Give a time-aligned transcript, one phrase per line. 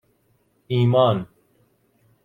[0.67, 1.27] ایمان